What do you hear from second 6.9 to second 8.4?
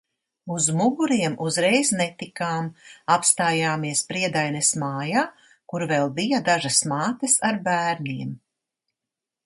mātes ar bērniem.